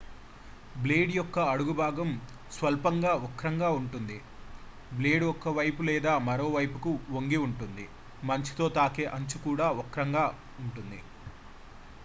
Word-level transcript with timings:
blade 0.75 1.11
యొక్క 1.15 1.39
అడుగు 1.49 1.73
భాగం 1.79 2.09
స్వల్పంగా 2.51 3.11
వక్రంగా 3.23 3.69
ఉంటుంది 3.79 4.17
బ్లేడ్ 4.91 5.25
ఒకవైపులేదా 5.25 6.13
మరోవైపువైపుకు 6.27 6.93
వంగిఉంటుంది 7.15 7.85
మంచుతో 8.23 8.67
తాకే 8.77 9.05
అంచు 9.17 9.39
కూడా 9.45 9.67
వక్రంగా 9.79 10.25
ఉంటుంది 10.59 10.99